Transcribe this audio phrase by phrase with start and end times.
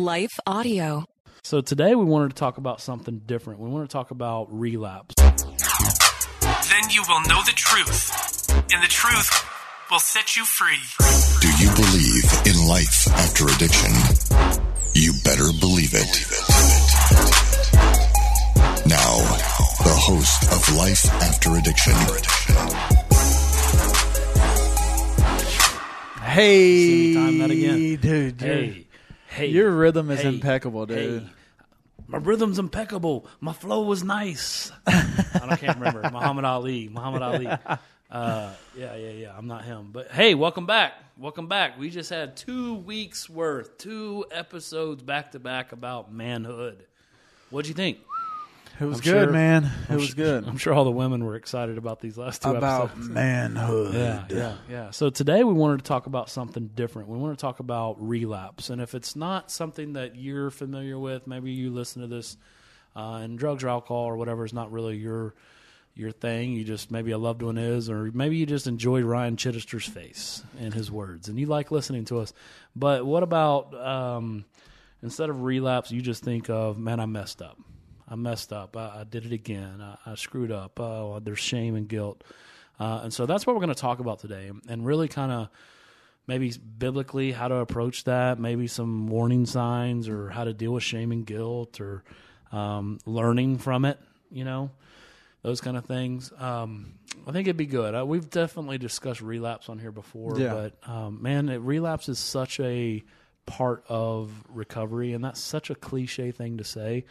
[0.00, 1.04] Life Audio.
[1.44, 3.60] So today we wanted to talk about something different.
[3.60, 5.14] We want to talk about relapse.
[5.16, 9.28] Then you will know the truth, and the truth
[9.90, 10.78] will set you free.
[11.42, 13.92] Do you believe in life after addiction?
[14.94, 16.26] You better believe it.
[18.86, 19.18] Now,
[19.84, 21.94] the host of Life After Addiction,
[26.24, 27.96] Hey, time that again.
[27.96, 28.40] dude.
[28.40, 28.74] Hey, your-
[29.30, 31.22] hey, your rhythm is hey, impeccable, dude.
[31.22, 31.28] hey.
[32.08, 33.26] My rhythm's impeccable.
[33.40, 34.72] My flow was nice.
[34.86, 36.02] I can't remember.
[36.12, 36.88] Muhammad Ali.
[36.88, 37.46] Muhammad Ali.
[38.10, 39.36] Uh, yeah, yeah, yeah.
[39.36, 39.90] I'm not him.
[39.92, 40.94] But hey, welcome back.
[41.16, 41.78] Welcome back.
[41.78, 46.84] We just had two weeks worth, two episodes back to back about manhood.
[47.50, 47.98] What'd you think?
[48.80, 49.64] It was I'm good, sure- man.
[49.64, 50.46] It I'm was good.
[50.48, 53.08] I'm sure all the women were excited about these last two About episodes.
[53.10, 53.94] manhood.
[53.94, 54.90] Yeah, yeah, yeah.
[54.90, 57.08] So today we wanted to talk about something different.
[57.08, 61.26] We want to talk about relapse, and if it's not something that you're familiar with,
[61.26, 62.38] maybe you listen to this,
[62.96, 65.34] uh, and drugs or alcohol or whatever is not really your
[65.94, 66.52] your thing.
[66.52, 70.42] You just maybe a loved one is, or maybe you just enjoy Ryan Chittister's face
[70.58, 72.32] and his words, and you like listening to us.
[72.74, 74.46] But what about um,
[75.02, 77.58] instead of relapse, you just think of man, I messed up.
[78.10, 78.76] I messed up.
[78.76, 79.80] I, I did it again.
[79.80, 80.78] I, I screwed up.
[80.80, 82.22] Oh, there's shame and guilt.
[82.78, 85.48] Uh, and so that's what we're going to talk about today, and really kind of
[86.26, 90.82] maybe biblically how to approach that, maybe some warning signs or how to deal with
[90.82, 92.02] shame and guilt or
[92.52, 93.98] um, learning from it,
[94.30, 94.70] you know,
[95.42, 96.32] those kind of things.
[96.38, 96.94] Um,
[97.26, 97.94] I think it'd be good.
[97.94, 100.54] Uh, we've definitely discussed relapse on here before, Yeah.
[100.82, 103.02] but um, man, it, relapse is such a
[103.46, 107.04] part of recovery, and that's such a cliche thing to say,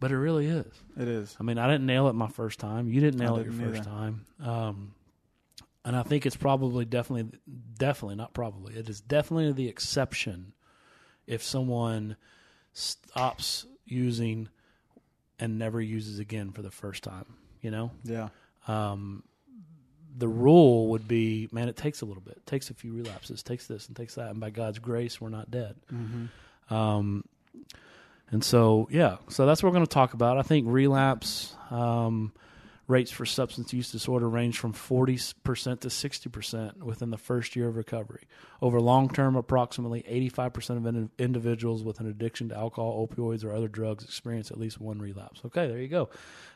[0.00, 0.66] but it really is.
[0.96, 1.36] It is.
[1.38, 2.88] I mean, I didn't nail it my first time.
[2.88, 3.84] You didn't nail it your first either.
[3.90, 4.24] time.
[4.42, 4.94] Um,
[5.84, 7.38] and I think it's probably definitely,
[7.78, 8.74] definitely not probably.
[8.74, 10.52] It is definitely the exception
[11.26, 12.16] if someone
[12.72, 14.48] stops using
[15.38, 17.26] and never uses again for the first time.
[17.60, 18.28] You know, Yeah.
[18.66, 19.22] um,
[20.16, 22.36] the rule would be, man, it takes a little bit.
[22.38, 23.42] It takes a few relapses.
[23.42, 25.76] Takes this and takes that, and by God's grace, we're not dead.
[26.70, 27.24] Um,
[28.30, 30.38] and so, yeah, so that's what we're going to talk about.
[30.38, 32.32] I think relapse um,
[32.88, 35.34] rates for substance use disorder range from 40%
[35.80, 38.22] to 60% within the first year of recovery.
[38.60, 43.52] Over long term, approximately 85% of in- individuals with an addiction to alcohol, opioids, or
[43.52, 45.40] other drugs experience at least one relapse.
[45.46, 46.10] Okay, there you go.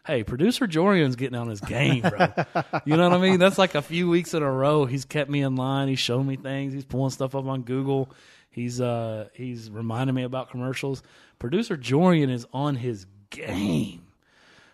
[0.06, 2.28] Hey, producer Jorian's getting on his game, bro.
[2.84, 3.38] you know what I mean?
[3.38, 4.84] That's like a few weeks in a row.
[4.84, 5.88] He's kept me in line.
[5.88, 6.72] He's showing me things.
[6.74, 8.10] He's pulling stuff up on Google.
[8.52, 11.02] He's uh he's reminding me about commercials.
[11.38, 14.06] Producer Jorian is on his game.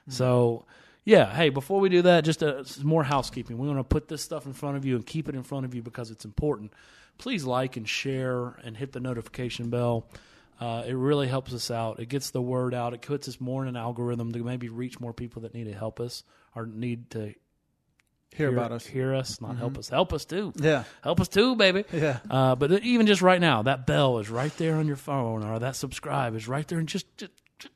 [0.08, 0.64] So,
[1.04, 3.58] yeah, hey, before we do that, just uh, more housekeeping.
[3.58, 5.64] We want to put this stuff in front of you and keep it in front
[5.64, 6.72] of you because it's important.
[7.18, 10.06] Please like and share and hit the notification bell.
[10.60, 12.00] Uh, it really helps us out.
[12.00, 12.92] It gets the word out.
[12.92, 15.72] It puts us more in an algorithm to maybe reach more people that need to
[15.72, 16.24] help us
[16.54, 17.34] or need to
[18.34, 18.86] Hear about us.
[18.86, 19.88] hear us, not help us.
[19.88, 20.52] Help us too.
[20.56, 20.84] Yeah.
[21.02, 21.84] Help us too, baby.
[21.92, 22.20] Yeah.
[22.30, 25.58] Uh, but even just right now, that bell is right there on your phone, or
[25.58, 27.74] that subscribe is right there, and just, just, just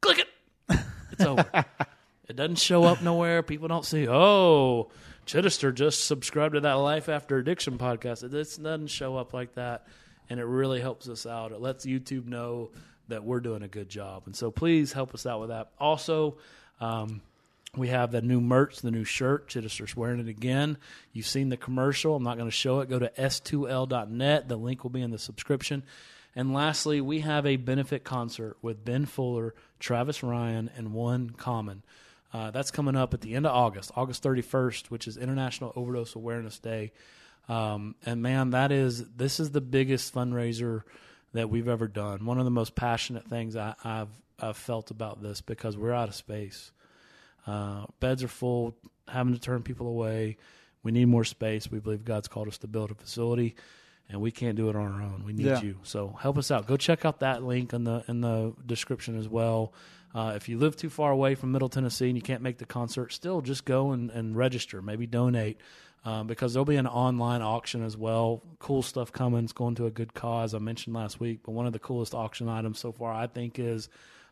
[0.00, 0.28] click it.
[1.12, 1.46] It's over.
[2.28, 3.42] it doesn't show up nowhere.
[3.42, 4.06] People don't see.
[4.06, 4.90] Oh,
[5.26, 8.22] Chittister just subscribed to that Life After Addiction podcast.
[8.22, 9.86] It doesn't show up like that,
[10.28, 11.52] and it really helps us out.
[11.52, 12.70] It lets YouTube know
[13.08, 15.70] that we're doing a good job, and so please help us out with that.
[15.80, 16.36] Also.
[16.80, 17.22] Um,
[17.76, 19.48] we have the new merch, the new shirt.
[19.48, 20.78] Chittister's wearing it again.
[21.12, 22.16] You've seen the commercial.
[22.16, 22.88] I'm not going to show it.
[22.88, 24.48] Go to s2l.net.
[24.48, 25.82] The link will be in the subscription.
[26.34, 31.82] And lastly, we have a benefit concert with Ben Fuller, Travis Ryan, and One Common.
[32.32, 36.14] Uh, that's coming up at the end of August, August 31st, which is International Overdose
[36.14, 36.92] Awareness Day.
[37.48, 40.82] Um, and man, that is this is the biggest fundraiser
[41.32, 42.26] that we've ever done.
[42.26, 44.08] One of the most passionate things I, I've
[44.38, 46.72] I've felt about this because we're out of space.
[47.46, 48.76] Uh, beds are full,
[49.08, 50.36] having to turn people away.
[50.82, 51.70] We need more space.
[51.70, 53.54] We believe God's called us to build a facility,
[54.08, 55.24] and we can't do it on our own.
[55.24, 55.62] We need Yeah.
[55.62, 55.78] you.
[55.82, 56.66] So help us out.
[56.66, 59.72] Go check out that link in the in the description as well.
[60.14, 62.64] Uh, if you live too far away from Middle Tennessee and you can't make the
[62.64, 64.80] concert, still just go and, and register.
[64.80, 65.60] Maybe donate.
[66.04, 68.40] Um, because there'll be an online auction as well.
[68.60, 69.42] Cool stuff coming.
[69.42, 70.54] It's going to a good cause.
[70.54, 73.58] I mentioned last week, but one of the coolest auction items so far, I think,
[73.58, 73.88] is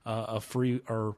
[0.06, 1.16] uh, a free or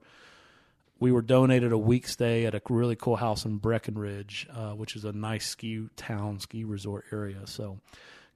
[0.98, 4.96] we were donated a week stay at a really cool house in Breckenridge, uh, which
[4.96, 7.40] is a nice ski town, ski resort area.
[7.46, 7.78] So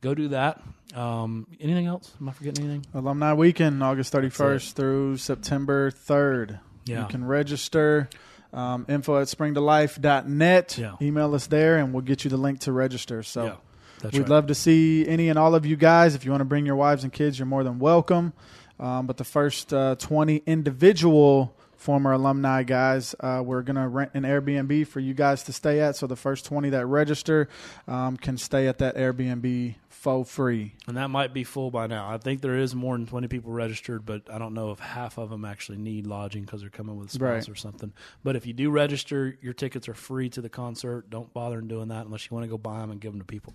[0.02, 0.60] go do that.
[0.94, 2.12] Um, anything else?
[2.20, 2.86] Am I forgetting anything?
[2.94, 6.60] Alumni Weekend, August 31st through September 3rd.
[6.84, 7.02] Yeah.
[7.02, 8.08] You can register.
[8.52, 10.76] Um, info at springtolife.net.
[10.78, 10.96] Yeah.
[11.00, 13.22] Email us there, and we'll get you the link to register.
[13.22, 13.56] So Yeah,
[14.00, 14.28] that's we'd right.
[14.28, 16.14] love to see any and all of you guys.
[16.14, 18.32] If you want to bring your wives and kids, you're more than welcome.
[18.80, 24.10] Um, but the first uh, 20 individual former alumni guys, uh, we're going to rent
[24.12, 25.96] an Airbnb for you guys to stay at.
[25.96, 27.48] So the first 20 that register
[27.88, 30.74] um, can stay at that Airbnb for free.
[30.86, 32.10] And that might be full by now.
[32.10, 35.16] I think there is more than 20 people registered, but I don't know if half
[35.18, 37.48] of them actually need lodging because they're coming with a spouse Right.
[37.48, 37.92] or something.
[38.22, 41.08] But if you do register, your tickets are free to the concert.
[41.08, 43.20] Don't bother in doing that unless you want to go buy them and give them
[43.20, 43.54] to people.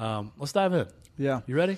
[0.00, 0.86] Um, let's dive in.
[1.18, 1.76] Yeah, You ready?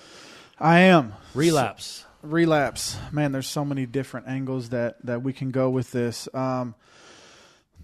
[0.59, 1.13] I am.
[1.35, 2.07] Relapse.
[2.23, 6.73] relapse man there's so many different angles that that we can go with this um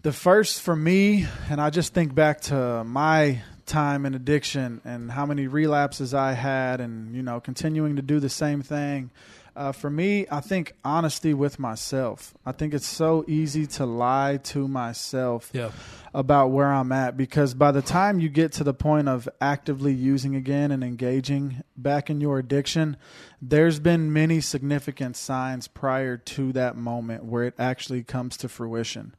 [0.02, 5.10] the first for me and i just think back to my time in addiction and
[5.10, 9.10] how many relapses i had and you know continuing to do the same thing
[9.56, 14.38] uh, for me i think honesty with myself i think it's so easy to lie
[14.44, 15.72] to myself Yeah.
[16.18, 19.92] About where I'm at because by the time you get to the point of actively
[19.92, 22.96] using again and engaging back in your addiction,
[23.40, 29.14] there's been many significant signs prior to that moment where it actually comes to fruition.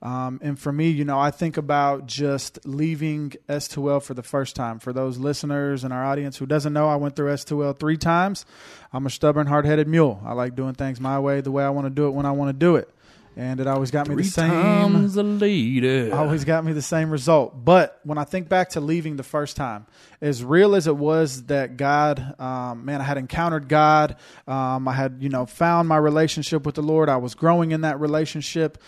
[0.00, 4.54] Um, and for me, you know, I think about just leaving S2L for the first
[4.54, 4.78] time.
[4.78, 8.46] For those listeners in our audience who doesn't know, I went through S2L three times.
[8.92, 10.22] I'm a stubborn, hard-headed mule.
[10.24, 12.30] I like doing things my way, the way I want to do it when I
[12.30, 12.93] want to do it.
[13.36, 16.12] And it always got me Three the same times a lady.
[16.12, 17.64] always got me the same result.
[17.64, 19.86] But when I think back to leaving the first time,
[20.20, 24.16] as real as it was that God, um, man, I had encountered God.
[24.46, 27.08] Um, I had, you know, found my relationship with the Lord.
[27.08, 28.78] I was growing in that relationship.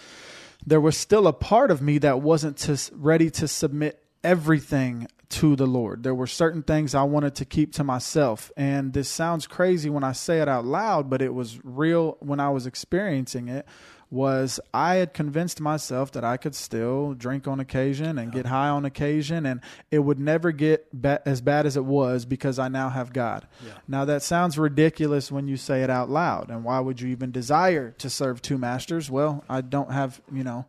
[0.65, 5.57] There was still a part of me that wasn't to, ready to submit everything to
[5.57, 6.05] the Lord.
[6.05, 8.53] There were certain things I wanted to keep to myself.
[8.57, 12.39] And this sounds crazy when I say it out loud, but it was real when
[12.39, 13.67] I was experiencing it
[14.11, 18.69] was I had convinced myself that I could still drink on occasion and get high
[18.69, 19.61] on occasion and
[19.91, 23.49] it would never get ba- as bad as it was because I now have God.
[23.89, 27.33] Now that sounds ridiculous when you say it out loud and why would you even
[27.33, 29.11] desire to serve two masters?
[29.11, 30.67] Well, I don't have, you know,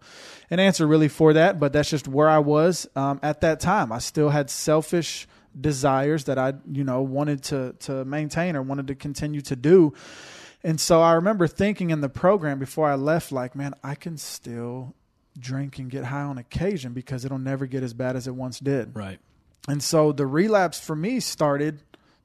[0.50, 3.92] an answer really for that, but that's just where I was um, at that time.
[3.92, 5.28] I still had selfish
[5.60, 9.94] desires that I, you know, wanted to to maintain or wanted to continue to do.
[10.64, 14.18] And so I remember thinking in the program before I left, like, man, I can
[14.18, 14.96] still
[15.38, 18.60] drink and get high on occasion because it'll never get as bad as it once
[18.60, 18.96] did.
[18.96, 19.20] Right.
[19.68, 21.82] And so the relapse for me started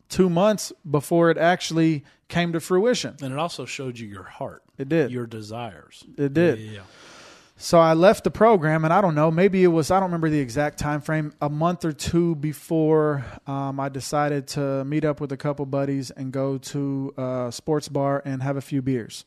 [0.08, 3.16] two months before it actually came to fruition.
[3.20, 4.62] And it also showed you your heart.
[4.78, 5.10] It did.
[5.10, 6.04] Your desires.
[6.16, 6.58] It did.
[6.58, 6.80] Yeah.
[7.62, 10.28] So I left the program, and I don't know, maybe it was I don't remember
[10.28, 11.32] the exact time frame.
[11.40, 16.10] A month or two before, um, I decided to meet up with a couple buddies
[16.10, 19.24] and go to a sports bar and have a few beers.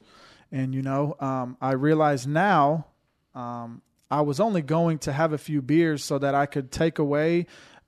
[0.52, 2.88] And you know, um, I realize now
[3.36, 7.00] um, I was only going to have a few beers so that I could take
[7.00, 7.46] away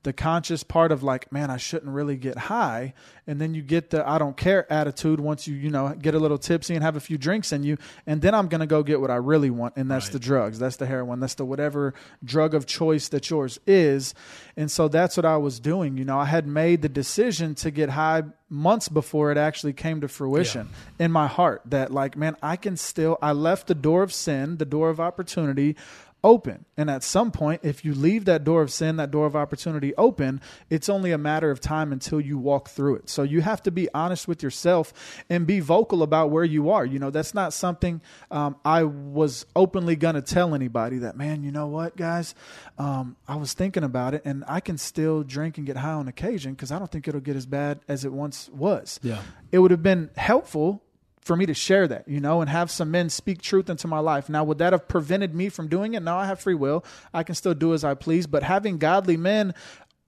[0.08, 2.94] the conscious part of like, man, I shouldn't really get high.
[3.26, 6.18] And then you get the I don't care attitude once you, you know, get a
[6.18, 7.76] little tipsy and have a few drinks in you.
[8.06, 9.76] And then I'm going to go get what I really want.
[9.76, 10.58] And that's the drugs.
[10.58, 11.20] That's the heroin.
[11.20, 11.92] That's the whatever
[12.24, 14.14] drug of choice that yours is.
[14.56, 15.98] And so that's what I was doing.
[15.98, 20.00] You know, I had made the decision to get high months before it actually came
[20.00, 24.02] to fruition in my heart that like, man, I can still, I left the door
[24.02, 25.76] of sin, the door of opportunity
[26.24, 26.64] open.
[26.76, 29.94] And at some point, if you leave that door of sin, that door of opportunity
[29.96, 33.08] open, it's only a matter of time until you walk through it.
[33.08, 34.92] So you have to be honest with yourself
[35.30, 36.84] and be vocal about where you are.
[36.84, 41.42] You know, that's not something um, I was openly going to tell anybody that, man,
[41.42, 42.34] you know what, guys?
[42.78, 46.08] Um, I was thinking about it and I can still drink and get high on
[46.08, 48.98] occasion because I don't think it'll get as bad as it once was.
[49.02, 49.22] Yeah.
[49.52, 50.82] It would have been helpful
[51.20, 53.98] for me to share that, you know, and have some men speak truth into my
[53.98, 54.28] life.
[54.28, 56.02] Now, would that have prevented me from doing it?
[56.02, 56.84] Now I have free will.
[57.12, 58.26] I can still do as I please.
[58.26, 59.54] But having godly men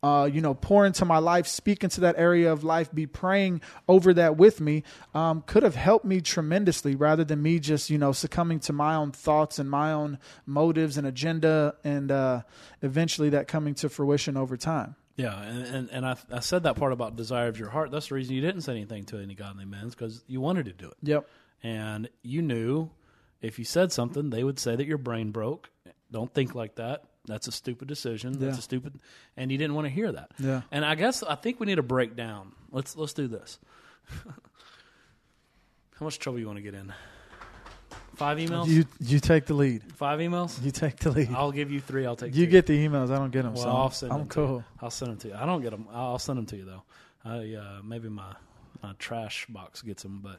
[0.02, 3.60] uh, you know, pour into my life, speak into that area of life, be praying
[3.88, 4.82] over that with me,
[5.14, 8.94] um, could have helped me tremendously rather than me just, you know, succumbing to my
[8.94, 12.40] own thoughts and my own motives and agenda and uh,
[12.80, 14.96] eventually that coming to fruition over time.
[15.16, 17.90] Yeah, and and, and I, I said that part about desire of your heart.
[17.90, 20.72] That's the reason you didn't say anything to any godly men, because you wanted to
[20.72, 20.96] do it.
[21.02, 21.28] Yep.
[21.62, 22.90] and you knew
[23.42, 25.70] if you said something, they would say that your brain broke.
[26.10, 27.04] Don't think like that.
[27.26, 28.32] That's a stupid decision.
[28.38, 28.58] That's Yeah.
[28.58, 28.98] a stupid,
[29.36, 30.30] and you didn't want to hear that.
[30.38, 30.62] Yeah.
[30.70, 32.52] And I guess I think we need to break down.
[32.70, 33.58] Let's let's do this.
[35.98, 36.92] How much trouble you want to get in?
[38.20, 38.68] Five emails.
[38.68, 39.82] You you take the lead.
[39.94, 40.62] Five emails.
[40.62, 41.30] You take the lead.
[41.32, 42.04] I'll give you three.
[42.04, 42.36] I'll take.
[42.36, 42.50] You two.
[42.50, 43.10] get the emails.
[43.10, 43.54] I don't get them.
[43.54, 44.56] Well, so I'll send I'm them to cool.
[44.56, 44.64] you.
[44.82, 45.34] I'll send them to you.
[45.34, 45.86] I don't get them.
[45.90, 46.82] I'll send them to you though.
[47.24, 48.34] I uh, maybe my
[48.82, 50.38] my trash box gets them, but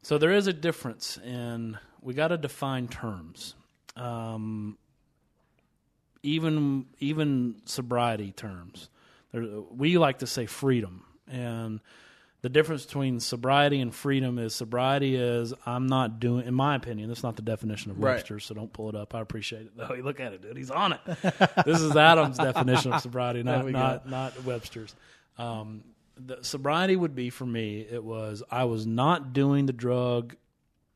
[0.00, 3.54] so there is a difference in we got to define terms.
[3.96, 4.78] Um,
[6.22, 8.88] even even sobriety terms.
[9.32, 9.44] There,
[9.76, 11.80] we like to say freedom, and
[12.42, 17.08] the difference between sobriety and freedom is sobriety is I'm not doing, in my opinion,
[17.08, 18.14] that's not the definition of Right.
[18.14, 19.14] Webster, so don't pull it up.
[19.14, 19.94] I appreciate it though.
[19.94, 20.56] You look at it, dude.
[20.56, 21.00] He's on it.
[21.66, 24.94] this is Adam's definition of sobriety, not not not Webster's.
[25.38, 25.84] Um,
[26.16, 27.80] the sobriety would be for me.
[27.80, 30.36] It was I was not doing the drug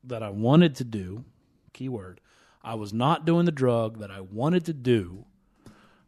[0.03, 1.25] that I wanted to do.
[1.73, 2.21] Keyword.
[2.63, 5.25] I was not doing the drug that I wanted to do.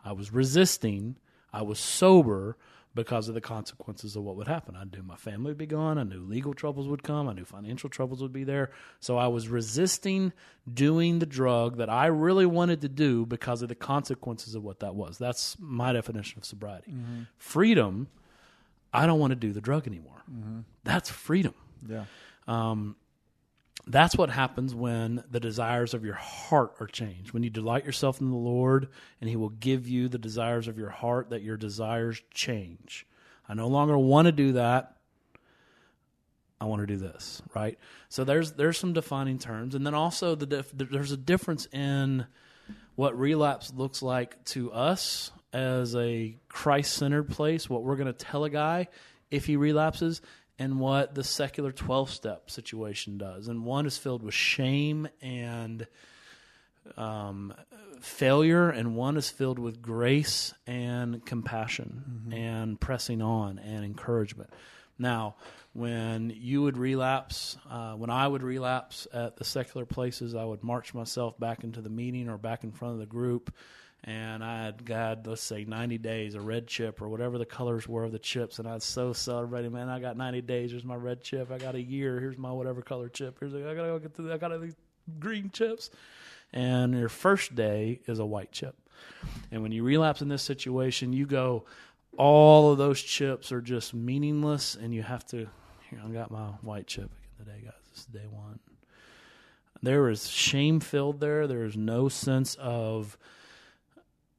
[0.03, 1.17] I was resisting.
[1.53, 2.57] I was sober
[2.97, 4.75] because of the consequences of what would happen.
[4.75, 5.99] I knew my family would be gone.
[5.99, 7.29] I knew legal troubles would come.
[7.29, 8.71] I knew financial troubles would be there.
[8.99, 10.33] So I was resisting
[10.71, 14.79] doing the drug that I really wanted to do because of the consequences of what
[14.79, 15.19] that was.
[15.19, 16.91] That's my definition of sobriety.
[16.91, 17.21] Mm-hmm.
[17.37, 18.07] Freedom,
[18.91, 20.23] I don't want to do the drug anymore.
[20.29, 20.61] Mm-hmm.
[20.83, 21.53] That's freedom.
[21.87, 22.05] Yeah.
[22.47, 22.95] Um,
[23.85, 27.31] That's what happens when the desires of your heart are changed.
[27.31, 28.89] When you delight yourself in the Lord
[29.21, 33.05] and He will give you the desires of your heart, that your desires change.
[33.47, 34.97] I no longer want to do that.
[36.59, 37.77] I want to do this, right?
[38.09, 42.25] So there's there's some defining terms, and then also the dif- there's a difference in
[42.95, 47.69] what relapse looks like to us as a Christ centered place.
[47.69, 48.87] What we're going to tell a guy
[49.29, 50.21] if he relapses,
[50.59, 53.47] and what the secular twelve step situation does.
[53.47, 55.87] And one is filled with shame and
[56.95, 57.53] um,
[57.99, 64.49] failure, and one is filled with grace and compassion and pressing on and encouragement.
[64.99, 65.35] Now,
[65.73, 70.63] when you would relapse, uh, when I would relapse at the secular places, I would
[70.63, 73.53] march myself back into the meeting or back in front of the group.
[74.07, 77.89] And I had had, let's say, 90 days, a red chip or whatever the colors
[77.89, 78.57] were of the chips.
[78.57, 80.71] And I was so celebrating, man, I got 90 days.
[80.71, 81.51] Here's my red chip.
[81.51, 82.17] I got a year.
[82.21, 83.37] Here's my whatever color chip.
[83.37, 84.77] Here's, I got to go get the, I got these
[85.19, 85.89] green chips.
[86.53, 88.77] And your first day is a white chip.
[89.51, 91.65] And when you relapse in this situation, you go,
[92.17, 95.47] all of those chips are just meaningless, and you have to.
[95.89, 97.73] Here, I got my white chip again today, guys.
[97.91, 98.59] This is day one.
[99.83, 101.45] There is shame filled there.
[101.45, 103.17] There is no sense of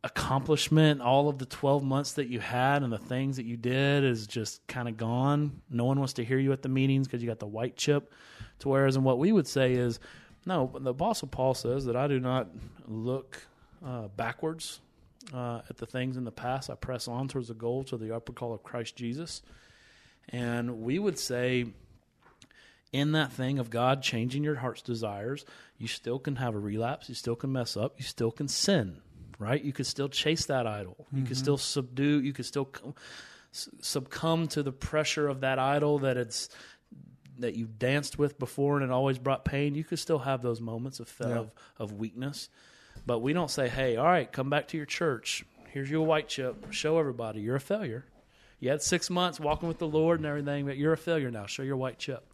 [0.04, 1.00] accomplishment.
[1.00, 4.26] All of the 12 months that you had and the things that you did is
[4.26, 5.60] just kind of gone.
[5.70, 8.12] No one wants to hear you at the meetings because you got the white chip.
[8.60, 10.00] To whereas, and what we would say is,
[10.46, 12.48] no, the Apostle Paul says that I do not
[12.86, 13.46] look
[13.84, 14.80] uh, backwards
[15.34, 16.70] uh, at the things in the past.
[16.70, 19.42] I press on towards the goal to the upper call of Christ Jesus.
[20.30, 21.66] And we would say,
[22.92, 25.44] in that thing of God changing your heart's desires,
[25.76, 27.08] you still can have a relapse.
[27.08, 27.94] You still can mess up.
[27.98, 29.00] You still can sin,
[29.38, 29.62] right?
[29.62, 31.06] You could still chase that idol.
[31.12, 31.34] You could mm-hmm.
[31.34, 32.20] still subdue.
[32.20, 32.70] You could still
[33.52, 36.48] succumb to the pressure of that idol that it's
[37.38, 39.74] that you danced with before and it always brought pain.
[39.74, 42.48] You could still have those moments of of, of weakness,
[43.06, 45.44] but we don't say, "Hey, all right, come back to your church.
[45.72, 46.72] Here's your white chip.
[46.72, 48.04] Show everybody you're a failure.
[48.60, 51.46] You had six months walking with the Lord and everything, but you're a failure now.
[51.46, 52.24] Show your white chip."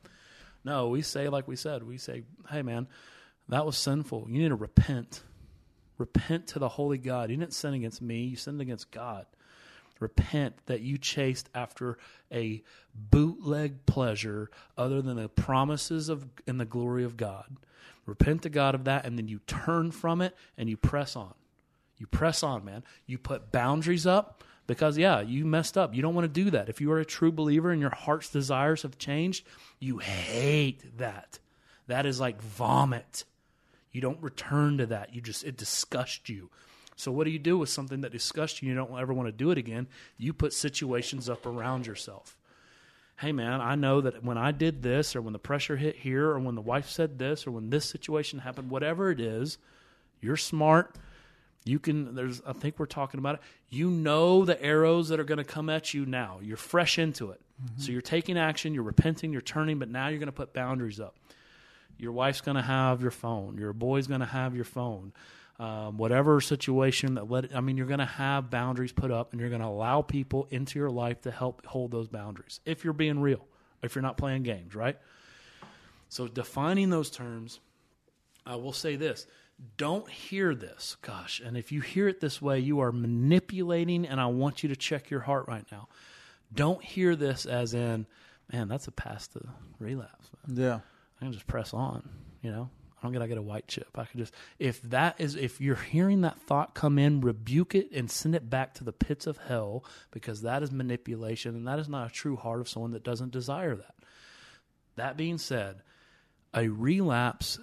[0.65, 1.83] No, we say like we said.
[1.83, 2.89] We say, "Hey, man,
[3.49, 4.27] that was sinful.
[4.31, 5.23] You need to repent.
[5.99, 7.31] Repent to the holy God.
[7.31, 8.25] You didn't sin against me.
[8.25, 9.27] You sinned against God."
[10.01, 11.99] repent that you chased after
[12.33, 12.63] a
[12.95, 17.57] bootleg pleasure other than the promises of and the glory of God.
[18.07, 21.35] Repent to God of that and then you turn from it and you press on.
[21.97, 22.85] You press on, man.
[23.07, 25.95] You put boundaries up because yeah, you messed up.
[25.95, 26.69] You don't want to do that.
[26.69, 29.47] If you are a true believer and your heart's desires have changed,
[29.79, 31.39] you hate that.
[31.87, 33.25] That is like vomit.
[33.95, 35.15] You don't return to that.
[35.15, 36.51] You just it disgusts you.
[36.97, 38.69] So what do you do with something that disgusts you?
[38.69, 39.87] You don't ever want to do it again.
[40.19, 42.37] You put situations up around yourself.
[43.21, 46.27] Hey man, I know that when I did this, or when the pressure hit here,
[46.29, 49.59] or when the wife said this, or when this situation happened, whatever it is,
[50.21, 50.97] you're smart.
[51.65, 53.41] You can, there's, I think we're talking about it.
[53.71, 56.41] You know the arrows that are going to come at you now.
[56.43, 57.41] You're fresh into it.
[57.63, 57.81] Mm-hmm.
[57.81, 60.99] So you're taking action, you're repenting, you're turning, but now you're going to put boundaries
[60.99, 61.15] up.
[61.99, 63.57] Your wife's going to have your phone.
[63.59, 65.13] Your boy's going to have your phone.
[65.59, 69.41] Um, whatever situation that let, I mean, you're going to have boundaries put up and
[69.41, 72.93] you're going to allow people into your life to help hold those boundaries if you're
[72.93, 73.47] being real,
[73.81, 74.99] if you're not playing games, right?
[76.09, 77.61] So defining those terms,
[78.45, 79.29] I will say this
[79.77, 81.41] don't hear this, gosh.
[81.45, 84.77] And if you hear it this way, you are manipulating, and I want you to
[84.77, 85.89] check your heart right now.
[86.53, 88.07] Don't hear this as in,
[88.53, 89.41] man, that's a pass to
[89.79, 90.31] relapse.
[90.47, 90.57] Man.
[90.57, 90.81] Yeah.
[91.21, 92.09] I can just press on,
[92.43, 92.71] you know?
[92.99, 93.89] I don't get I get a white chip.
[93.97, 97.93] I can just if that is if you're hearing that thought come in, rebuke it
[97.93, 101.79] and send it back to the pits of hell because that is manipulation and that
[101.79, 103.95] is not a true heart of someone that doesn't desire that.
[104.97, 105.83] That being said,
[106.55, 107.59] a relapse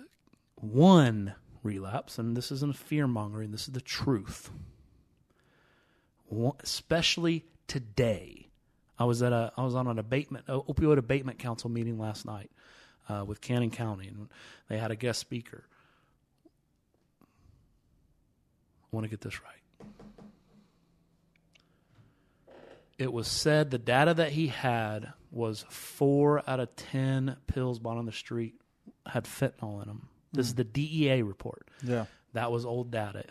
[0.62, 4.50] one relapse, and this isn't fear mongering, this is the truth.
[6.62, 8.48] Especially today.
[8.98, 12.52] I was at a I was on an abatement opioid abatement council meeting last night
[13.12, 14.30] uh, with Cannon County, and
[14.70, 15.64] they had a guest speaker.
[18.84, 19.88] I want to get this right.
[22.98, 27.98] It was said the data that he had was four out of ten pills bought
[27.98, 28.56] on the street
[29.06, 30.08] had fentanyl in them.
[30.34, 31.68] This is the DEA report.
[31.84, 32.06] Yeah.
[32.34, 33.26] That was old data.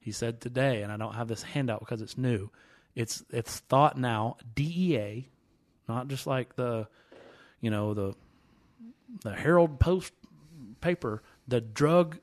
[0.00, 2.50] He said today, and I don't have this handout because it's new.
[2.94, 5.28] It's it's thought now DEA,
[5.88, 6.88] not just like the,
[7.60, 8.14] you know the,
[9.22, 10.12] the Herald Post
[10.80, 12.18] paper, the drug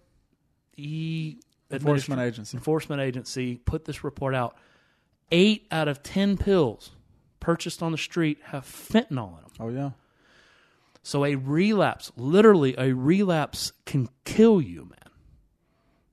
[0.77, 1.37] e
[1.71, 2.57] Enforcement agency.
[2.57, 4.57] enforcement agency put this report out.
[5.31, 6.91] Eight out of ten pills
[7.39, 9.51] purchased on the street have fentanyl in them.
[9.59, 9.91] Oh yeah.
[11.03, 15.13] So a relapse, literally a relapse can kill you, man.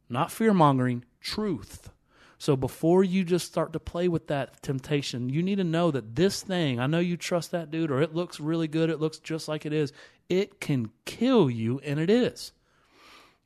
[0.08, 1.90] Not fear mongering, truth.
[2.38, 6.14] So before you just start to play with that temptation, you need to know that
[6.14, 9.18] this thing, I know you trust that dude or it looks really good, it looks
[9.18, 9.92] just like it is.
[10.28, 12.52] It can kill you and it is.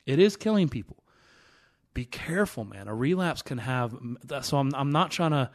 [0.07, 0.97] It is killing people.
[1.95, 2.89] Be careful, man.
[2.89, 3.97] A relapse can have
[4.43, 5.51] so I'm I'm not trying to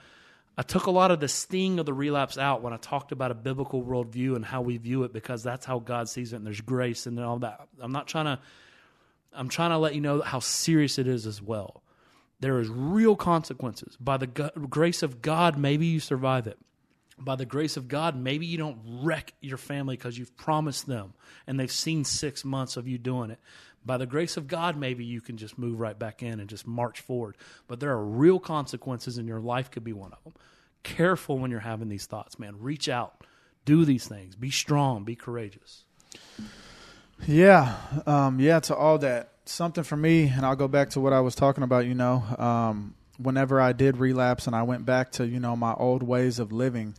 [0.58, 3.32] I took a lot of the sting of the relapse out when I talked about
[3.32, 6.46] a biblical worldview and how we view it because that's how God sees it and
[6.46, 7.68] there's grace and all that.
[7.82, 8.40] I'm not trying to
[9.34, 11.84] I'm trying to let you know how serious it is as well.
[12.40, 13.98] There is real consequences.
[14.00, 16.58] By the go- grace of God, maybe you survive it.
[17.18, 21.14] By the grace of God, maybe you don't wreck your family because you've promised them
[21.48, 23.40] and they've seen six months of you doing it.
[23.86, 26.66] By the grace of God, maybe you can just move right back in and just
[26.66, 27.38] march forward.
[27.68, 30.34] But there are real consequences, and your life could be one of them.
[30.82, 32.56] Careful when you're having these thoughts, man.
[32.60, 33.24] Reach out,
[33.64, 35.84] do these things, be strong, be courageous.
[37.28, 37.76] Yeah,
[38.08, 38.60] um, yeah.
[38.62, 41.64] To all that, something for me, and I'll go back to what I was talking
[41.64, 41.86] about.
[41.86, 45.74] You know, um, whenever I did relapse and I went back to you know my
[45.74, 46.96] old ways of living,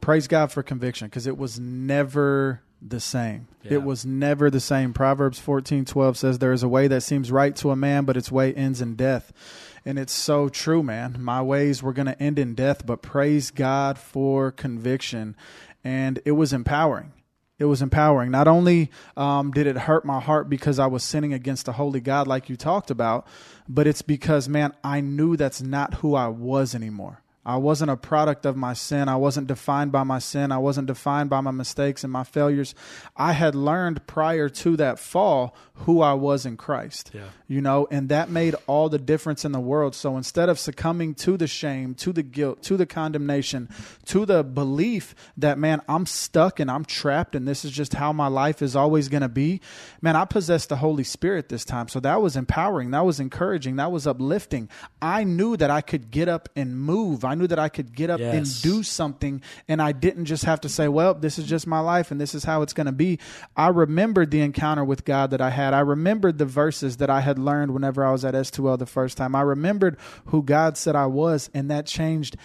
[0.00, 3.48] praise God for conviction because it was never the same.
[3.62, 3.74] Yeah.
[3.74, 4.92] It was never the same.
[4.92, 8.16] Proverbs fourteen twelve says, "There is a way that seems right to a man, but
[8.16, 9.32] its way ends in death."
[9.86, 11.16] And it's so true, man.
[11.20, 15.36] My ways were going to end in death, but praise God for conviction.
[15.82, 17.12] And it was empowering.
[17.58, 18.30] It was empowering.
[18.30, 22.00] Not only um, did it hurt my heart because I was sinning against a holy
[22.00, 23.26] God, like you talked about,
[23.68, 27.23] but it's because, man, I knew that's not who I was anymore.
[27.46, 29.08] I wasn't a product of my sin.
[29.08, 30.52] I wasn't defined by my sin.
[30.52, 32.74] I wasn't defined by my mistakes and my failures.
[33.16, 37.10] I had learned prior to that fall who I was in Christ.
[37.12, 37.28] Yeah.
[37.48, 39.94] You know, and that made all the difference in the world.
[39.94, 43.68] So instead of succumbing to the shame, to the guilt, to the condemnation,
[44.06, 48.12] to the belief that, man, I'm stuck and I'm trapped and this is just how
[48.12, 49.60] my life is always going to be,
[50.00, 51.88] man, I possessed the Holy Spirit this time.
[51.88, 52.92] So that was empowering.
[52.92, 53.76] That was encouraging.
[53.76, 54.68] That was uplifting.
[55.02, 57.24] I knew that I could get up and move.
[57.24, 60.60] I knew that I could get up and do something and I didn't just have
[60.62, 62.92] to say, well, this is just my life and this is how it's going to
[62.92, 63.18] be.
[63.56, 65.74] I remembered the encounter with God that I had.
[65.74, 69.16] I remembered the verses that I had learned whenever I was at S2L the first
[69.16, 69.34] time.
[69.34, 72.36] I remembered who God said I was and that changed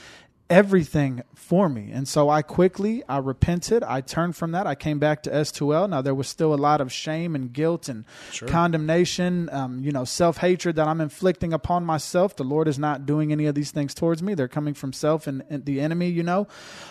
[0.49, 1.91] everything for me.
[1.91, 3.83] And so I quickly, I repented.
[3.83, 4.65] I turned from that.
[4.65, 5.89] I came back to S2L.
[5.89, 8.05] Now there was still a lot of shame and guilt and
[8.47, 12.35] condemnation, um, you know, self-hatred that I'm inflicting upon myself.
[12.35, 14.33] The Lord is not doing any of these things towards me.
[14.33, 16.47] They're coming from self and, and the enemy, you know.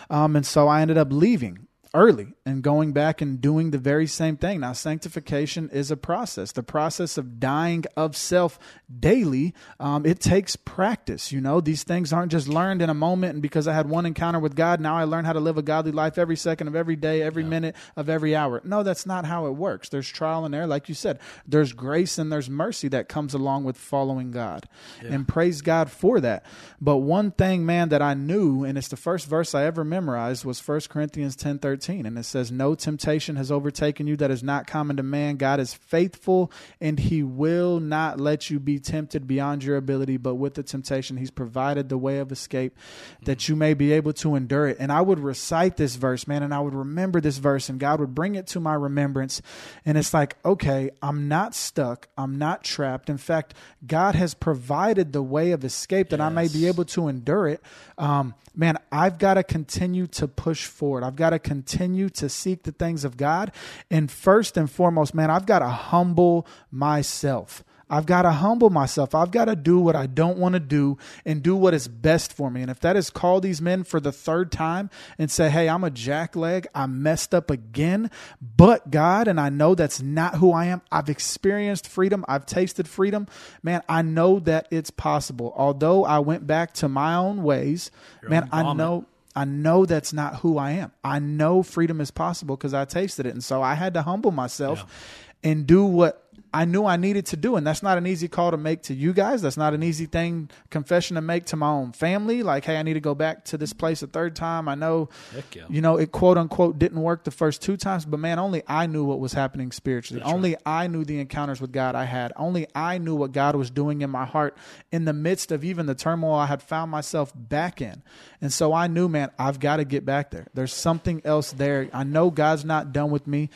[0.09, 1.67] Um, and so I ended up leaving.
[1.95, 4.61] Early and going back and doing the very same thing.
[4.61, 6.53] Now, sanctification is a process.
[6.53, 8.59] The process of dying of self
[8.99, 11.33] daily, um, it takes practice.
[11.33, 13.35] You know, these things aren't just learned in a moment.
[13.35, 15.63] And because I had one encounter with God, now I learn how to live a
[15.63, 17.49] godly life every second of every day, every yeah.
[17.49, 18.61] minute of every hour.
[18.65, 19.89] No, that's not how it works.
[19.89, 20.67] There's trial and error.
[20.67, 24.69] Like you said, there's grace and there's mercy that comes along with following God.
[25.03, 25.13] Yeah.
[25.15, 26.45] And praise God for that.
[26.81, 30.45] But one thing, man, that I knew, and it's the first verse I ever memorized,
[30.45, 31.78] was 1 Corinthians 10 13.
[31.87, 35.37] And it says, No temptation has overtaken you that is not common to man.
[35.37, 40.35] God is faithful, and he will not let you be tempted beyond your ability, but
[40.35, 42.77] with the temptation, he's provided the way of escape
[43.23, 44.77] that you may be able to endure it.
[44.81, 48.01] And I would recite this verse, man, and I would remember this verse, and God
[48.01, 49.43] would bring it to my remembrance.
[49.85, 52.09] And it's like, okay, I'm not stuck.
[52.17, 53.11] I'm not trapped.
[53.11, 53.55] In fact,
[53.87, 56.27] God has provided the way of escape that yes.
[56.27, 57.63] I may be able to endure it.
[57.97, 61.05] Um, man, I've got to continue to push forward.
[61.05, 63.53] I've got to continue to seek the things of God.
[63.91, 67.65] And first and foremost, man, I've got to humble myself.
[67.91, 69.15] I've got to humble myself.
[69.15, 72.33] I've got to do what I don't want to do and do what is best
[72.33, 72.63] for me.
[72.63, 75.85] And if that is call these men for the third time and say, Hey, I'm
[75.85, 76.67] a jackleg.
[76.75, 80.83] I messed up again, but God, and I know that's not who I am.
[80.93, 82.25] I've experienced freedom.
[82.29, 83.27] I've tasted freedom.
[83.63, 85.55] Man, I know that it's possible.
[85.57, 87.91] Although I went back to my own ways,
[88.23, 89.07] Your man, own I know.
[89.39, 90.91] I know that's not who I am.
[91.05, 93.35] I know freedom is possible because I tasted it.
[93.35, 95.51] And so I had to humble myself yeah.
[95.53, 97.57] and do what I knew I needed to do.
[97.57, 99.43] And that's not an easy call to make to you guys.
[99.43, 102.43] That's not an easy thing, confession to make to my own family.
[102.43, 104.69] Like, hey, I need to go back to this place a third time.
[104.69, 105.09] I know,
[105.53, 105.65] yeah.
[105.69, 108.87] you know, it quote unquote didn't work the first two times, but man, only I
[108.87, 110.21] knew what was happening spiritually.
[110.21, 110.63] That's only right.
[110.67, 112.33] I knew the encounters with God I had.
[112.37, 114.57] Only I knew what God was doing in my heart
[114.91, 118.03] in the midst of even the turmoil I had found myself back in.
[118.41, 120.47] And so I knew, man, I've got to get back there.
[120.55, 121.89] There's something else there.
[121.93, 123.51] I know God's not done with me.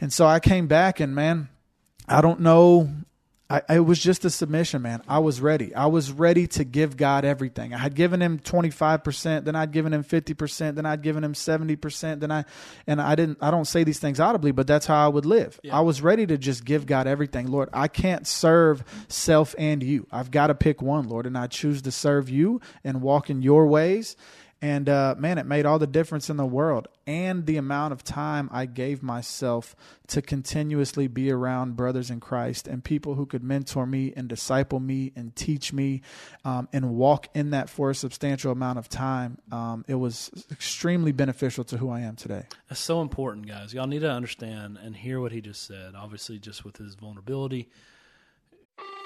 [0.00, 1.48] And so I came back and man,
[2.08, 2.90] I don't know.
[3.50, 5.02] I, it was just a submission, man.
[5.06, 5.74] I was ready.
[5.74, 7.74] I was ready to give God everything.
[7.74, 12.20] I had given him 25%, then I'd given him 50%, then I'd given him 70%,
[12.20, 12.46] then I
[12.86, 15.60] and I didn't I don't say these things audibly, but that's how I would live.
[15.62, 15.76] Yeah.
[15.76, 17.48] I was ready to just give God everything.
[17.48, 20.06] Lord, I can't serve self and you.
[20.10, 23.42] I've got to pick one, Lord, and I choose to serve you and walk in
[23.42, 24.16] your ways
[24.64, 26.88] and uh, man, it made all the difference in the world.
[27.06, 32.66] And the amount of time I gave myself to continuously be around brothers in Christ
[32.66, 36.00] and people who could mentor me and disciple me and teach me
[36.46, 39.36] um, and walk in that for a substantial amount of time.
[39.52, 42.46] Um, it was extremely beneficial to who I am today.
[42.70, 43.74] That's so important, guys.
[43.74, 45.92] Y'all need to understand and hear what he just said.
[45.94, 47.68] Obviously, just with his vulnerability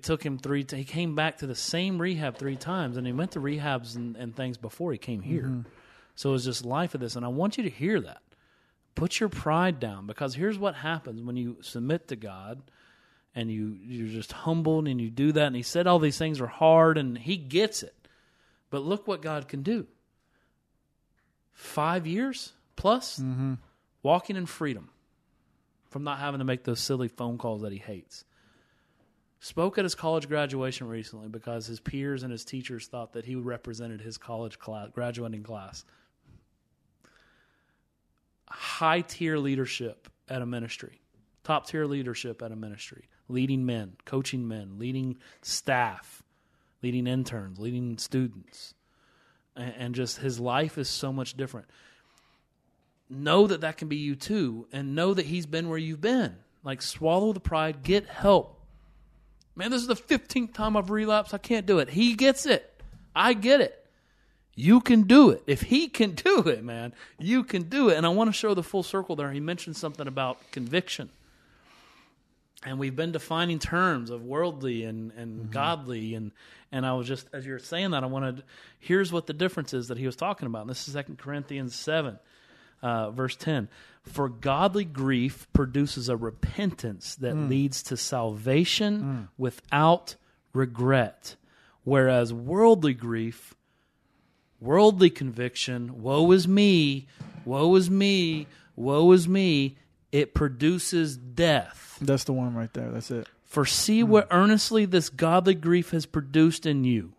[0.00, 0.64] it took him three.
[0.64, 3.96] T- he came back to the same rehab three times, and he went to rehabs
[3.96, 5.42] and, and things before he came here.
[5.42, 5.68] Mm-hmm.
[6.14, 8.22] So it was just life of this, and I want you to hear that.
[8.94, 12.62] Put your pride down because here's what happens when you submit to God
[13.34, 15.46] and you you're just humbled and you do that.
[15.46, 17.94] And He said all these things are hard, and He gets it.
[18.70, 19.86] But look what God can do.
[21.52, 23.54] Five years plus, mm-hmm.
[24.02, 24.88] walking in freedom
[25.90, 28.24] from not having to make those silly phone calls that he hates
[29.40, 33.34] spoke at his college graduation recently because his peers and his teachers thought that he
[33.34, 35.84] represented his college class, graduating class.
[38.48, 41.00] High tier leadership at a ministry,
[41.42, 46.22] top tier leadership at a ministry, leading men, coaching men, leading staff,
[46.82, 48.74] leading interns, leading students.
[49.56, 51.68] And, and just his life is so much different.
[53.08, 56.36] Know that that can be you too, and know that he's been where you've been.
[56.62, 58.59] Like, swallow the pride, get help
[59.60, 61.34] Man, this is the 15th time I've relapsed.
[61.34, 61.90] I can't do it.
[61.90, 62.82] He gets it.
[63.14, 63.86] I get it.
[64.54, 65.42] You can do it.
[65.46, 67.98] If he can do it, man, you can do it.
[67.98, 69.30] And I want to show the full circle there.
[69.30, 71.10] He mentioned something about conviction.
[72.64, 75.50] And we've been defining terms of worldly and, and mm-hmm.
[75.50, 76.32] godly and
[76.72, 78.42] and I was just as you were saying that I wanted
[78.78, 80.62] here's what the difference is that he was talking about.
[80.62, 82.18] And this is Second Corinthians seven,
[82.82, 83.68] uh, verse ten.
[84.02, 87.48] For godly grief produces a repentance that mm.
[87.48, 89.28] leads to salvation mm.
[89.36, 90.16] without
[90.52, 91.36] regret,
[91.84, 93.54] whereas worldly grief
[94.60, 97.06] worldly conviction, woe is me,
[97.44, 99.76] woe is me, woe is me,
[100.12, 101.98] it produces death.
[102.00, 102.90] That's the one right there.
[102.90, 103.26] That's it.
[103.44, 104.08] For see mm.
[104.08, 107.14] what earnestly this godly grief has produced in you,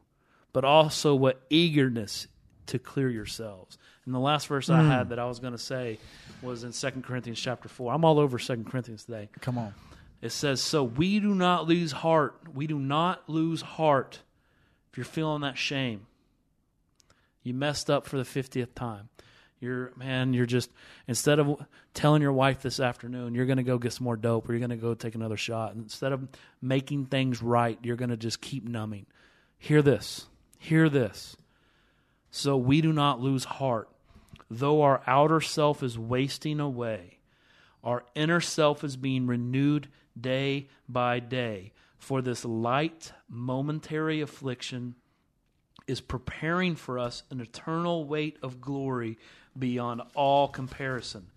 [0.54, 2.28] but also what eagerness
[2.72, 3.78] to clear yourselves.
[4.06, 4.90] And the last verse I hmm.
[4.90, 6.00] had that I was going to say
[6.42, 7.94] was in 2 Corinthians chapter 4.
[7.94, 9.30] I'm all over 2 Corinthians today.
[9.42, 9.74] Come on.
[10.22, 12.36] It says, So we do not lose heart.
[12.54, 14.20] We do not lose heart.
[14.92, 16.08] If you're feeling that shame,
[17.44, 19.10] you messed up for the 50th time.
[19.60, 20.72] You're, man, you're just,
[21.08, 24.50] instead of telling your wife this afternoon, you're going to go get some more dope
[24.50, 25.76] or you're going to go take another shot.
[25.76, 26.28] Instead of
[26.62, 29.06] making things right, you're going to just keep numbing.
[29.60, 30.26] Hear this.
[30.58, 31.36] Hear this.
[32.32, 33.90] So we do not lose heart.
[34.50, 37.20] Though our outer self is wasting away,
[37.84, 39.90] our inner self is being renewed
[40.20, 41.74] day by day.
[41.98, 44.96] For this light, momentary affliction
[45.88, 49.18] is preparing for us an eternal weight of glory
[49.58, 51.28] beyond all comparison.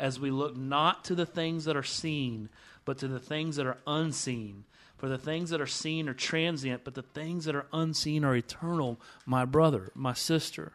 [0.00, 2.48] As we look not to the things that are seen,
[2.84, 4.64] but to the things that are unseen.
[4.96, 8.34] For the things that are seen are transient, but the things that are unseen are
[8.34, 10.72] eternal, my brother, my sister.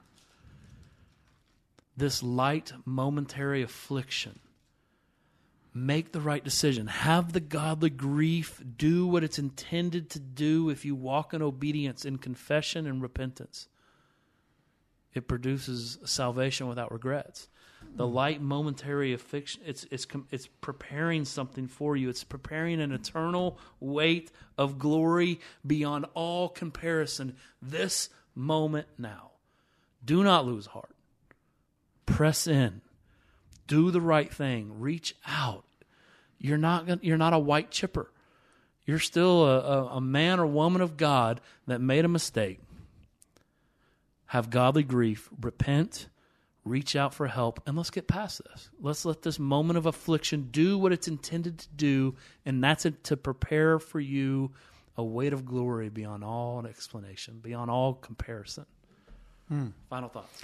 [1.98, 4.40] This light, momentary affliction
[5.76, 6.88] make the right decision.
[6.88, 8.64] Have the godly grief.
[8.78, 13.68] Do what it's intended to do if you walk in obedience, in confession and repentance.
[15.14, 17.50] It produces salvation without regrets.
[17.96, 22.10] The light momentary affliction it's it's it's preparing something for you.
[22.10, 27.38] It's preparing an eternal weight of glory beyond all comparison.
[27.62, 29.32] This moment now.
[30.04, 30.96] Do not lose heart.
[32.06, 32.82] Press in.
[33.68, 34.80] Do the right thing.
[34.80, 35.64] Reach out.
[36.38, 38.12] You're not gonna, you're not a white chipper.
[38.86, 42.60] You're still a, a, a man or woman of god that made a mistake.
[44.28, 45.30] Have godly grief.
[45.42, 46.08] Repent
[46.66, 48.70] reach out for help and let's get past this.
[48.82, 53.04] Let's let this moment of affliction do what it's intended to do and that's it
[53.06, 54.52] to prepare for you
[54.98, 58.66] a weight of glory beyond all explanation beyond all comparison.
[59.48, 59.68] Hmm.
[59.90, 60.44] Final thoughts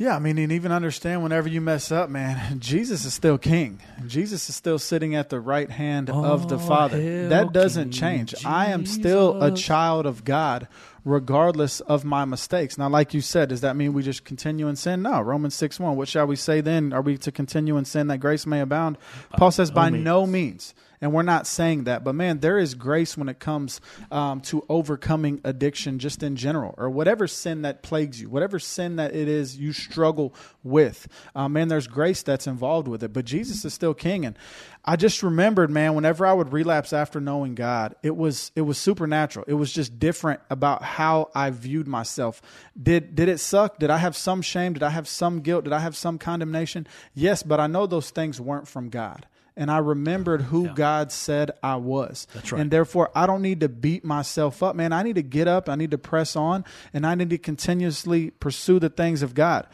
[0.00, 3.82] Yeah, I mean, and even understand whenever you mess up, man, Jesus is still king.
[4.06, 7.28] Jesus is still sitting at the right hand of the Oh, Father.
[7.28, 8.34] That doesn't change.
[8.46, 10.68] I am still a child of God,
[11.04, 12.78] regardless of my mistakes.
[12.78, 15.02] Now, like you said, does that mean we just continue in sin?
[15.02, 15.20] No.
[15.20, 15.94] Romans 6 1.
[15.96, 16.94] What shall we say then?
[16.94, 18.96] Are we to continue in sin that grace may abound?
[19.36, 20.02] Paul says, by means.
[20.02, 20.72] no means.
[21.02, 24.66] And we're not saying that, but man, there is grace when it comes um, to
[24.68, 29.26] overcoming addiction, just in general, or whatever sin that plagues you, whatever sin that it
[29.26, 31.08] is you struggle with.
[31.34, 33.14] Um, man, there's grace that's involved with it.
[33.14, 34.38] But Jesus is still King, and
[34.84, 38.76] I just remembered, man, whenever I would relapse after knowing God, it was it was
[38.76, 39.46] supernatural.
[39.48, 42.42] It was just different about how I viewed myself.
[42.80, 43.78] Did did it suck?
[43.78, 44.74] Did I have some shame?
[44.74, 45.64] Did I have some guilt?
[45.64, 46.86] Did I have some condemnation?
[47.14, 49.24] Yes, but I know those things weren't from God
[49.56, 52.26] and I remembered who God said I was.
[52.34, 52.60] That's right.
[52.60, 54.92] And therefore, I don't need to beat myself up, man.
[54.92, 58.30] I need to get up, I need to press on, and I need to continuously
[58.30, 59.66] pursue the things of God.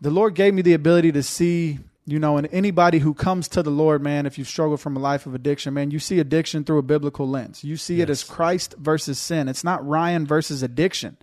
[0.00, 3.62] The Lord gave me the ability to see, you know, and anybody who comes to
[3.62, 6.64] the Lord, man, if you struggle from a life of addiction, man, you see addiction
[6.64, 7.62] through a biblical lens.
[7.62, 9.48] You see it as Christ versus sin.
[9.48, 11.16] It's not Ryan versus addiction.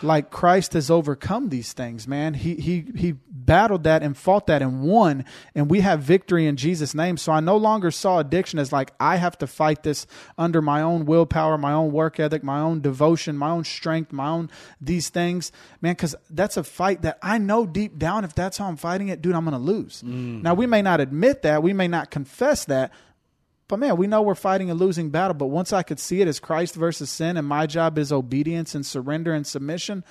[0.00, 2.32] Like Christ has overcome these things, man.
[2.32, 6.56] He he he battled that and fought that and won, and we have victory in
[6.56, 7.18] Jesus' name.
[7.18, 10.06] So I no longer saw addiction as like I have to fight this
[10.38, 14.28] under my own willpower, my own work ethic, my own devotion, my own strength, my
[14.28, 14.48] own
[14.80, 15.92] these things, man.
[15.92, 19.20] Because that's a fight that I know deep down, if that's how I'm fighting it,
[19.20, 19.58] dude, I'm going to
[20.22, 20.42] lose.
[20.42, 22.92] Now we may not admit that, we may not confess that.
[23.68, 25.34] But man, we know we're fighting a losing battle.
[25.34, 28.74] But once I could see it as Christ versus sin, and my job is obedience
[28.74, 30.04] and surrender and submission,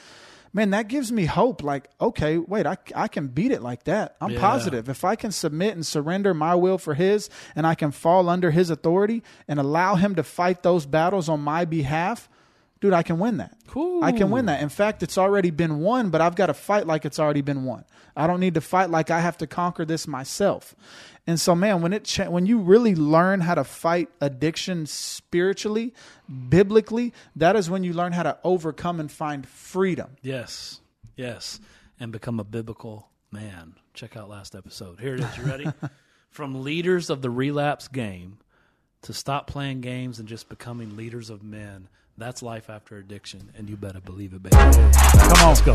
[0.52, 1.62] man, that gives me hope.
[1.62, 4.16] Like, okay, wait, I, I can beat it like that.
[4.20, 4.40] I'm Yeah.
[4.40, 4.90] positive.
[4.90, 8.50] If I can submit and surrender my will for His, and I can fall under
[8.50, 12.30] His authority and allow Him to fight those battles on my behalf,
[12.82, 13.56] dude, I can win that.
[13.68, 14.04] Cool.
[14.04, 14.62] I can win that.
[14.62, 17.64] In fact, it's already been won, but I've got to fight like it's already been
[17.64, 17.86] won.
[18.16, 20.76] I don't need to fight like I have to conquer this myself.
[21.26, 25.94] And so, man, when it cha- when you really learn how to fight addiction spiritually,
[26.50, 30.18] biblically, that is when you learn how to overcome and find freedom.
[30.22, 30.82] Yes.
[31.16, 31.60] Yes,
[32.00, 33.76] and become a biblical man.
[33.94, 35.00] Check out last episode.
[35.00, 35.38] Here it is.
[35.38, 35.66] You ready?
[36.32, 38.40] From leaders of the relapse game
[39.04, 41.90] to stop playing games and just becoming leaders of men.
[42.22, 44.56] That's life after addiction, and you better believe it, baby.
[44.56, 45.74] Come on, let's go.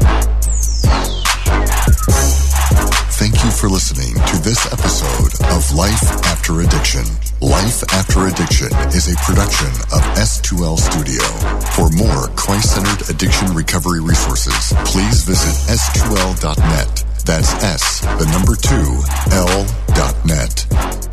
[3.19, 7.03] Thank you for listening to this episode of Life After Addiction.
[7.41, 11.25] Life After Addiction is a production of S2L Studio.
[11.75, 17.06] For more Christ-centered addiction recovery resources, please visit s2l.net.
[17.27, 19.03] That's S, the number two,
[19.35, 19.67] L
[19.99, 20.65] dot net.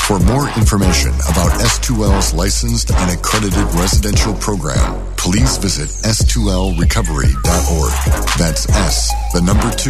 [0.03, 7.93] For more information about S2L's licensed and accredited residential program, please visit s2lrecovery.org.
[8.37, 9.89] That's S, the number two,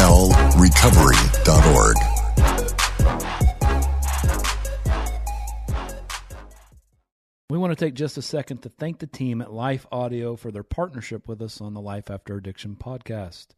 [0.00, 1.96] L recovery.org.
[7.50, 10.50] We want to take just a second to thank the team at Life Audio for
[10.50, 13.48] their partnership with us on the Life After Addiction podcast.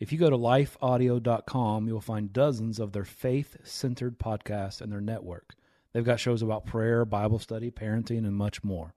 [0.00, 5.02] If you go to lifeaudio.com, you'll find dozens of their faith centered podcasts and their
[5.02, 5.54] network.
[5.92, 8.94] They've got shows about prayer, Bible study, parenting, and much more.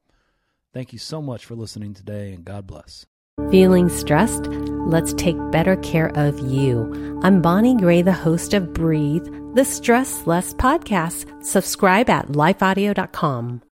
[0.74, 3.06] Thank you so much for listening today, and God bless.
[3.52, 4.46] Feeling stressed?
[4.48, 7.20] Let's take better care of you.
[7.24, 11.44] I'm Bonnie Gray, the host of Breathe, the Stress Less podcast.
[11.44, 13.64] Subscribe at lifeaudio.com.